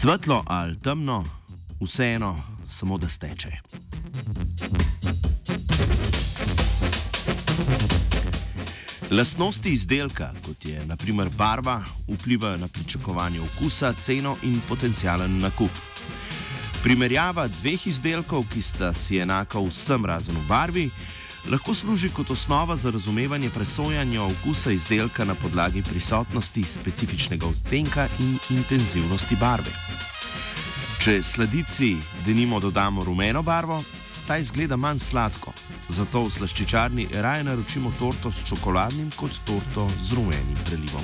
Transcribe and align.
Svetlo 0.00 0.44
ali 0.46 0.78
temno, 0.78 1.24
vseeno, 1.80 2.36
samo 2.68 2.98
da 2.98 3.08
steče. 3.08 3.50
Lastnosti 9.10 9.68
izdelka, 9.68 10.32
kot 10.46 10.64
je 10.64 10.86
naprimer 10.86 11.28
barva, 11.36 11.84
vplivajo 12.08 12.56
na 12.56 12.68
pričakovanje 12.68 13.40
okusa, 13.40 13.92
ceno 13.92 14.36
in 14.42 14.60
potencijalen 14.68 15.38
nakup. 15.38 15.70
Primerjava 16.82 17.48
dveh 17.48 17.86
izdelkov, 17.86 18.44
ki 18.52 18.62
sta 18.62 18.92
si 18.92 19.18
enaka 19.18 19.60
vsem 19.60 20.04
razen 20.04 20.36
v 20.36 20.48
barvi, 20.48 20.90
lahko 21.48 21.74
služi 21.74 22.08
kot 22.08 22.30
osnova 22.30 22.76
za 22.76 22.90
razumevanje 22.90 23.50
presojanja 23.50 24.22
okusa 24.22 24.70
izdelka 24.70 25.24
na 25.24 25.34
podlagi 25.34 25.82
prisotnosti 25.82 26.62
specifičnega 26.62 27.46
odtenka 27.46 28.08
in 28.18 28.38
intenzivnosti 28.50 29.36
barve. 29.40 29.70
Če 31.00 31.22
sladici 31.22 31.96
denimo 32.26 32.60
dodamo 32.60 33.04
rumeno 33.04 33.42
barvo, 33.42 33.82
ta 34.26 34.36
izgleda 34.36 34.76
manj 34.76 34.98
sladko, 34.98 35.52
zato 35.88 36.22
v 36.22 36.30
slaščičarni 36.30 37.08
raje 37.12 37.44
naročimo 37.44 37.92
torto 37.98 38.32
s 38.32 38.44
čokoladnim 38.48 39.10
kot 39.16 39.40
torto 39.44 39.88
z 40.00 40.12
rumenim 40.14 40.58
prelivom. 40.66 41.02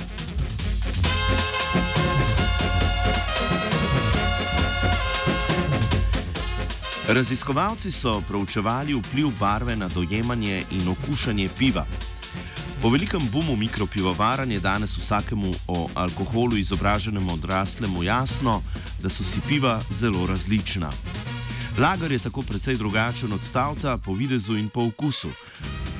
Raziskovalci 7.07 7.91
so 7.91 8.21
proučevali 8.27 8.93
vpliv 8.93 9.29
barve 9.39 9.75
na 9.75 9.87
dojemanje 9.87 10.63
in 10.71 10.87
okušanje 10.87 11.49
piva. 11.57 11.85
Po 12.81 12.89
velikem 12.89 13.21
bumu 13.31 13.55
mikropivovaranja 13.55 14.53
je 14.53 14.59
danes 14.59 14.97
vsakemu 14.97 15.53
o 15.67 15.89
alkoholu 15.93 16.57
izobraženemu 16.57 17.33
odraslemu 17.33 18.03
jasno, 18.03 18.61
da 19.01 19.09
so 19.09 19.23
si 19.23 19.39
piva 19.47 19.81
zelo 19.91 20.27
različna. 20.27 20.91
Lager 21.77 22.11
je 22.11 22.19
tako 22.19 22.41
precej 22.41 22.75
drugačen 22.75 23.33
od 23.33 23.43
stavta 23.43 23.97
po 23.97 24.13
videzu 24.13 24.57
in 24.57 24.69
po 24.69 24.81
okusu. 24.87 25.29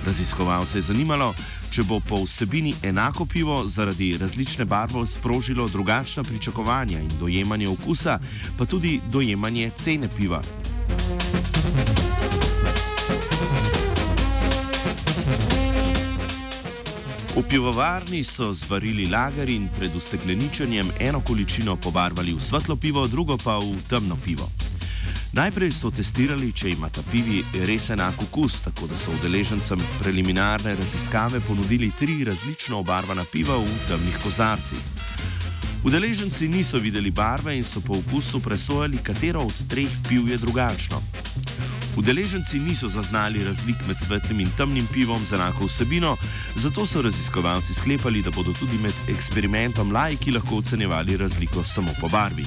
Raziskovalce 0.05 0.77
je 0.77 0.81
zanimalo, 0.81 1.33
če 1.71 1.83
bo 1.83 1.99
po 1.99 2.23
vsebini 2.23 2.75
enako 2.83 3.25
pivo 3.25 3.67
zaradi 3.67 4.17
različne 4.17 4.65
barve 4.65 5.07
sprožilo 5.07 5.67
drugačna 5.67 6.23
pričakovanja 6.23 6.99
in 6.99 7.11
dojemanje 7.19 7.67
okusa, 7.67 8.19
pa 8.57 8.65
tudi 8.65 8.99
dojemanje 9.11 9.71
cene 9.75 10.09
piva. 10.17 10.41
V 17.37 17.43
pivovarni 17.49 18.23
so 18.23 18.53
zvarili 18.53 19.05
lager 19.05 19.49
in 19.49 19.69
pred 19.77 19.95
ustekleničenjem 19.95 20.91
eno 20.99 21.21
količino 21.21 21.75
pobarvali 21.75 22.33
v 22.33 22.41
svetlo 22.41 22.75
pivo, 22.75 23.07
drugo 23.07 23.37
pa 23.37 23.57
v 23.57 23.77
temno 23.89 24.17
pivo. 24.25 24.49
Najprej 25.37 25.71
so 25.71 25.91
testirali, 25.93 26.49
če 26.49 26.71
ima 26.73 26.89
ta 26.89 27.03
pivi 27.11 27.43
res 27.69 27.89
enak 27.93 28.21
okus, 28.25 28.61
tako 28.65 28.87
da 28.89 28.97
so 28.97 29.13
udeležencem 29.13 29.81
preliminarne 29.99 30.73
raziskave 30.75 31.39
ponudili 31.39 31.91
tri 31.99 32.23
različno 32.25 32.79
obarvana 32.79 33.25
piva 33.31 33.57
v 33.57 33.77
temnih 33.87 34.17
kozarcih. 34.23 34.81
Udeleženci 35.83 36.47
niso 36.47 36.79
videli 36.79 37.11
barve 37.11 37.55
in 37.57 37.63
so 37.63 37.81
po 37.81 37.97
okusu 37.97 38.39
presojali, 38.39 38.97
katero 39.03 39.41
od 39.41 39.67
treh 39.67 39.89
piv 40.09 40.29
je 40.29 40.37
drugačno. 40.37 41.01
Udeleženci 41.97 42.59
niso 42.59 42.89
zaznali 42.89 43.43
razlik 43.43 43.75
med 43.87 43.97
svetlim 43.99 44.39
in 44.39 44.49
temnim 44.57 44.87
pivom 44.93 45.25
z 45.25 45.33
enako 45.33 45.65
vsebino, 45.65 46.17
zato 46.55 46.85
so 46.85 47.01
raziskovalci 47.01 47.73
sklepali, 47.73 48.21
da 48.21 48.31
bodo 48.31 48.53
tudi 48.53 48.77
med 48.77 48.93
eksperimentom 49.09 49.91
lajki 49.91 50.31
lahko 50.31 50.55
ocenjevali 50.55 51.17
razliko 51.17 51.63
samo 51.63 51.91
po 52.01 52.07
barvi. 52.07 52.45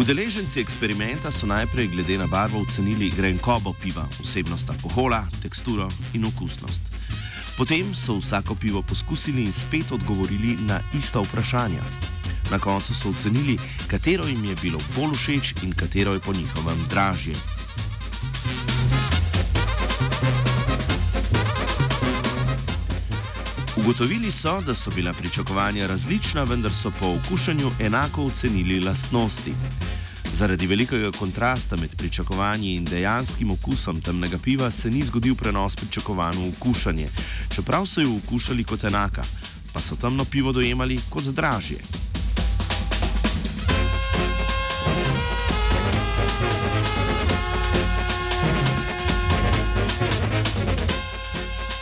Udeleženci 0.00 0.64
eksperimenta 0.64 1.28
so 1.28 1.44
najprej 1.44 1.92
glede 1.92 2.16
na 2.16 2.24
barvo 2.24 2.64
ocenili 2.64 3.12
grenkobo 3.12 3.76
piva, 3.76 4.08
vsebnost 4.24 4.70
alkohola, 4.72 5.28
teksturo 5.42 5.92
in 6.16 6.24
okusnost. 6.24 6.80
Potem 7.56 7.92
so 7.92 8.16
vsako 8.16 8.54
pivo 8.54 8.80
poskusili 8.82 9.44
in 9.44 9.52
spet 9.52 9.92
odgovorili 9.92 10.56
na 10.64 10.80
ista 10.96 11.20
vprašanja. 11.20 11.84
Na 12.50 12.58
koncu 12.58 12.94
so 12.94 13.12
ocenili, 13.12 13.58
katero 13.92 14.24
jim 14.24 14.44
je 14.44 14.56
bilo 14.62 14.80
bolj 14.96 15.12
všeč 15.12 15.54
in 15.62 15.76
katero 15.76 16.16
je 16.16 16.20
po 16.20 16.32
njihovem 16.32 16.80
dražje. 16.90 17.36
Ugotovili 23.90 24.30
so, 24.30 24.60
da 24.60 24.74
so 24.74 24.90
bila 24.90 25.12
pričakovanja 25.12 25.86
različna, 25.86 26.44
vendar 26.44 26.72
so 26.72 26.92
po 27.00 27.06
okušanju 27.06 27.70
enako 27.80 28.22
ocenili 28.22 28.80
lastnosti. 28.80 29.52
Zaradi 30.32 30.66
velikega 30.66 31.10
kontrasta 31.18 31.76
med 31.76 31.96
pričakovanji 31.96 32.74
in 32.74 32.84
dejanskim 32.84 33.50
okusom 33.50 34.00
temnega 34.00 34.38
piva 34.38 34.70
se 34.70 34.90
ni 34.90 35.02
zgodil 35.02 35.34
prenos 35.34 35.76
pričakovanj 35.76 36.36
v 36.36 36.48
okušanje, 36.48 37.08
čeprav 37.54 37.86
so 37.86 38.00
jo 38.00 38.16
okušali 38.24 38.64
kot 38.64 38.84
enaka, 38.84 39.22
pa 39.72 39.80
so 39.80 39.96
temno 39.96 40.24
pivo 40.24 40.52
dojemali 40.52 41.00
kot 41.10 41.24
dražje. 41.24 41.99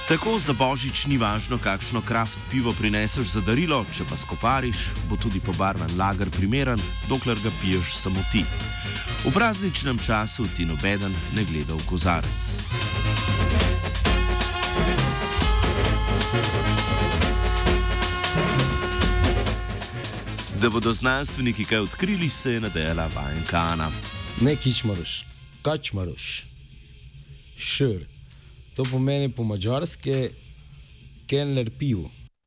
Tako 0.08 0.38
za 0.40 0.52
božič 0.56 1.04
ni 1.04 1.18
važno, 1.20 1.58
kakšno 1.60 2.00
kraft 2.00 2.38
pivo 2.50 2.72
prineseš 2.72 3.26
za 3.36 3.40
darilo, 3.44 3.84
če 3.92 4.06
pa 4.08 4.16
skopariš, 4.16 4.78
bo 5.04 5.20
tudi 5.20 5.36
pobarvan 5.36 5.92
lager 6.00 6.30
primeren, 6.32 6.80
dokler 7.12 7.36
ga 7.44 7.52
piješ 7.60 7.92
samo 8.00 8.24
ti. 8.32 8.40
V 9.28 9.32
prazničnem 9.36 10.00
času 10.00 10.48
ti 10.56 10.64
nobeden 10.64 11.12
ne 11.36 11.44
gleda 11.44 11.76
v 11.76 11.84
kozarec. 11.84 12.40
Da 20.56 20.72
bodo 20.72 20.96
znanstveniki 20.96 21.68
kaj 21.68 21.84
odkrili, 21.84 22.32
se 22.32 22.56
je 22.56 22.60
nadejala 22.64 23.10
vajenkana. 23.12 23.92
Ne 24.40 24.56
kičmaroš, 24.56 25.24
kačmaroš, 25.62 26.46
šr. 27.60 28.17
To 28.78 28.84
pomeni 28.86 29.26
po 29.26 29.42
mačarske, 29.42 30.28
kelner 31.26 31.66
pivo. 31.78 32.12